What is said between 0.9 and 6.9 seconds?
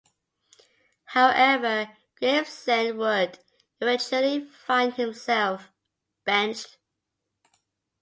However, Gravesen would eventually find himself benched.